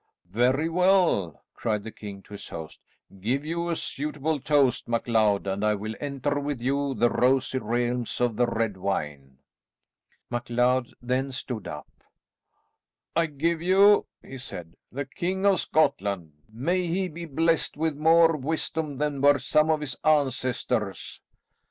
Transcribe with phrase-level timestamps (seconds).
[0.31, 2.81] "Very well," cried the king to his host;
[3.19, 8.19] "give you a suitable toast, MacLeod, and I will enter with you the rosy realms
[8.19, 9.37] of the red wine."
[10.31, 11.87] MacLeod then stood up.
[13.15, 16.33] "I give you," he said, "the King of Scotland.
[16.51, 21.21] May he be blest with more wisdom than were some of his ancestors!"